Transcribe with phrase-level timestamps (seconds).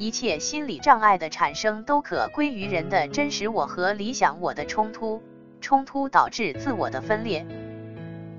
[0.00, 5.22] 一切心理障碍的产生都可归于人的真实我和理想我的冲突，
[5.60, 7.46] 冲突导致自我的分裂。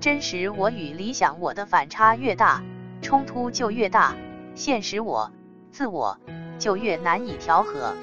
[0.00, 2.64] 真实我与理想我的反差越大，
[3.00, 4.16] 冲突就越大，
[4.56, 5.30] 现实我、
[5.70, 6.18] 自我
[6.58, 7.94] 就越难以调和。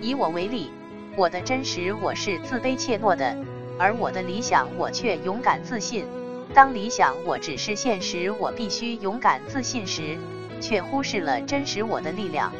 [0.00, 0.72] 以我为例，
[1.14, 3.36] 我的真实我是自卑怯懦的，
[3.78, 6.06] 而我的理想我却勇敢自信。
[6.54, 10.16] 当理想我只是现实我必须勇敢自信时，
[10.62, 12.50] 却忽视了真实我的力量。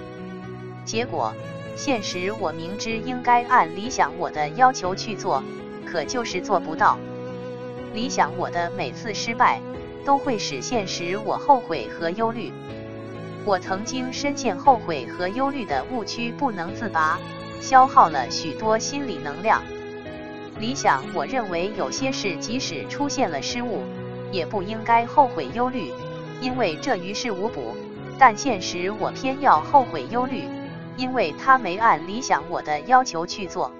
[0.84, 1.32] 结果，
[1.76, 5.42] 现实我明知应该按理想我的要求去做，
[5.86, 6.98] 可就是做不到。
[7.94, 9.60] 理想我的每次失败，
[10.04, 12.52] 都会使现实我后悔和忧虑。
[13.44, 17.18] 我曾经深陷后悔和忧虑的误区不能自拔，
[17.60, 19.62] 消耗了许多心理能量。
[20.58, 23.82] 理想我认为有些事即使出现了失误，
[24.30, 25.90] 也不应该后悔忧虑，
[26.40, 27.76] 因为这于事无补。
[28.18, 30.44] 但现实我偏要后悔忧虑，
[30.96, 33.72] 因为他没按理想我的要求去做。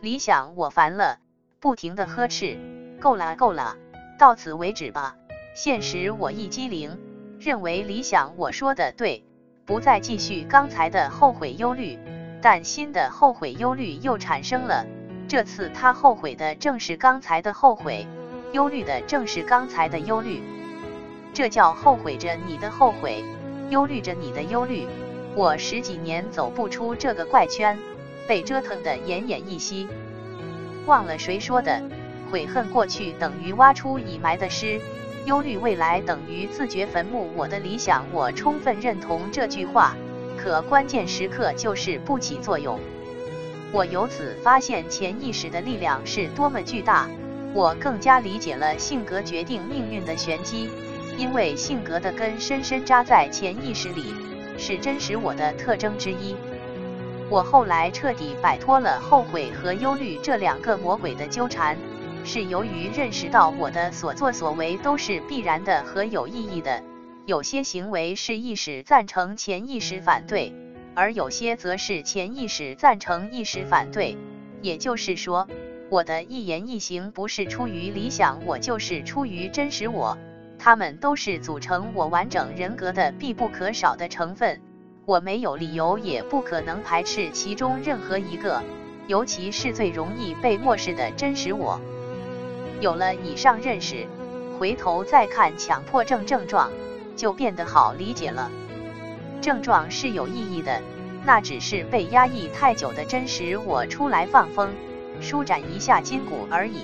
[0.00, 1.18] 理想我烦了，
[1.60, 2.58] 不停的呵斥。
[3.00, 3.76] 够了，够了，
[4.18, 5.14] 到此为止吧。
[5.54, 6.98] 现实我一机灵，
[7.40, 9.24] 认为理想我说的对，
[9.64, 11.98] 不再继续刚才的后悔忧虑。
[12.40, 14.86] 但新的后悔忧虑又产生了，
[15.26, 18.06] 这次他后悔的正是刚才的后悔，
[18.52, 20.40] 忧虑的正是刚才的忧虑。
[21.38, 23.22] 这叫后悔着你的后悔，
[23.70, 24.88] 忧虑着你的忧虑。
[25.36, 27.78] 我十几年走不出这个怪圈，
[28.26, 29.86] 被折腾得奄奄一息。
[30.86, 31.80] 忘了谁说的。
[32.28, 34.80] 悔恨过去等于挖出已埋的尸，
[35.26, 37.30] 忧虑未来等于自掘坟墓。
[37.36, 39.94] 我的理想，我充分认同这句话，
[40.36, 42.80] 可关键时刻就是不起作用。
[43.70, 47.08] 我由此发现潜意识的力量是多么巨大，
[47.54, 50.68] 我更加理解了性格决定命运的玄机，
[51.18, 54.14] 因为性格的根深深扎在潜意识里，
[54.56, 56.36] 是真实我的特征之一。
[57.28, 61.76] 我后来彻底摆脱了后悔和忧虑这两个魔鬼的纠缠。
[62.24, 66.82] 是由于认识到我的所作所为都是必然的和有意义的，
[67.24, 70.52] 有些行为是意识赞成，潜意识反对，
[70.94, 74.18] 而有些则是潜意识赞成，意识反对。
[74.60, 75.48] 也就是说，
[75.88, 80.18] 我的一言一行不是出于理想我，就是出于真实我，
[80.58, 84.60] 它们都是组成我完整人格的必不可少的成分。
[85.06, 88.62] 我没有理由，也不可能排斥其中任何一个，
[89.06, 91.80] 尤其是最容易被漠视的真实我。
[92.80, 94.06] 有了以上认识，
[94.58, 96.70] 回头再看强迫症症状，
[97.16, 98.50] 就变得好理解了。
[99.40, 100.82] 症状是有意义的，
[101.24, 104.68] 那只是被压抑太久的真实我出来放风，
[105.20, 106.82] 舒展一下筋骨而已。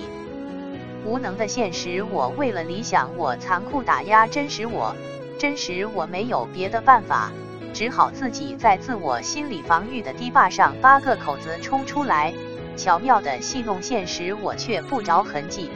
[1.05, 4.95] 无能的现实我为了理想我残酷打压真实我，
[5.37, 7.31] 真实我没有别的办法，
[7.73, 12.33] 只好自己在自我心理防御的堤坝上扒个口子冲出来，
[12.75, 15.69] 巧妙的戏弄现实我却不着痕迹。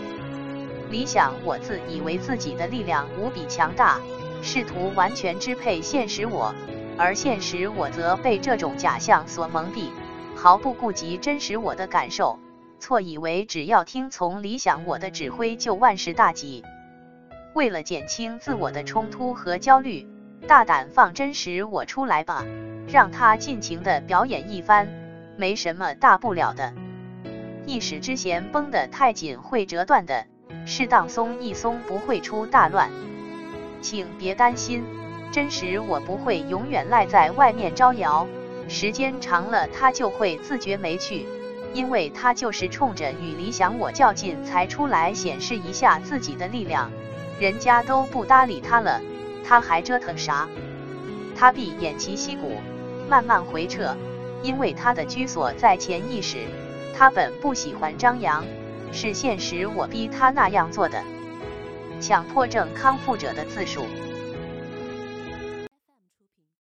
[0.89, 3.99] 理想，我自以为自己的力量无比强大，
[4.41, 6.51] 试图完全支配现实我，
[6.97, 9.89] 而现实我则被这种假象所蒙蔽，
[10.35, 12.39] 毫不顾及真实我的感受，
[12.79, 16.63] 错以为只要听从理想我的指挥就万事大吉。
[17.53, 20.07] 为了减轻自我的冲突和焦虑，
[20.47, 22.45] 大胆放真实我出来吧，
[22.87, 24.87] 让他尽情的表演一番，
[25.37, 26.73] 没什么大不了的。
[27.65, 30.25] 一时之弦绷得太紧会折断的。
[30.65, 32.89] 适当松一松不会出大乱，
[33.81, 34.83] 请别担心，
[35.31, 38.27] 真实我不会永远赖在外面招摇，
[38.67, 41.25] 时间长了他就会自觉没趣，
[41.73, 46.91] 因为他就是冲着与理想我较劲才出来显示一下自己的力量，
[47.39, 49.01] 人家都不搭理他了，
[49.45, 50.47] 他还折腾啥？
[51.35, 52.59] 他必偃旗息鼓，
[53.07, 53.95] 慢慢回撤，
[54.41, 56.39] 因为他的居所在潜意识，
[56.97, 58.43] 他本不喜欢张扬。
[58.91, 61.01] 是现实，我逼他那样做的。
[62.01, 63.85] 强迫症康复者的自述。